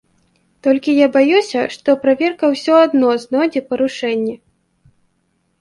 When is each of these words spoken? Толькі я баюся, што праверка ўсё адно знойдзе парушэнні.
Толькі 0.67 0.95
я 0.99 1.07
баюся, 1.17 1.59
што 1.75 1.95
праверка 2.05 2.45
ўсё 2.53 2.73
адно 2.87 3.13
знойдзе 3.25 3.61
парушэнні. 3.69 4.35